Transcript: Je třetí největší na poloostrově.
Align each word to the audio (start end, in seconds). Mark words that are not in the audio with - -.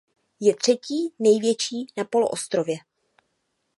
Je 0.41 0.55
třetí 0.55 1.13
největší 1.19 1.87
na 1.97 2.03
poloostrově. 2.03 2.77